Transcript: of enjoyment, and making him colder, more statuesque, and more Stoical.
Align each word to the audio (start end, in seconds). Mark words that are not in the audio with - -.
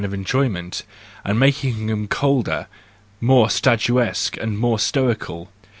of 0.03 0.15
enjoyment, 0.15 0.81
and 1.23 1.39
making 1.39 1.87
him 1.87 2.07
colder, 2.07 2.65
more 3.19 3.51
statuesque, 3.51 4.35
and 4.37 4.57
more 4.57 4.79
Stoical. 4.79 5.51